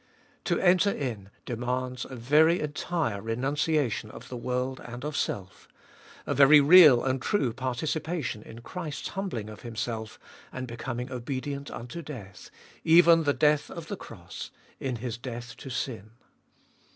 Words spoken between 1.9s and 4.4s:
a very entire renunciation of the